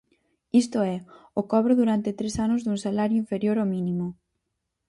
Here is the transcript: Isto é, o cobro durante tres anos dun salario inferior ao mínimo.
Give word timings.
Isto 0.61 0.79
é, 0.93 0.97
o 1.39 1.41
cobro 1.51 1.73
durante 1.81 2.17
tres 2.19 2.35
anos 2.45 2.61
dun 2.61 2.77
salario 2.85 3.21
inferior 3.23 3.57
ao 3.59 3.71
mínimo. 3.75 4.07